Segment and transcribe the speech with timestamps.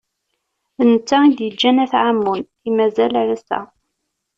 [0.77, 3.59] D netta i d-iǧǧan At Ɛamun, i mazal ar ass-a.